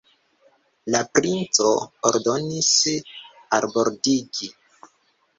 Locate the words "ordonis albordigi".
2.11-4.49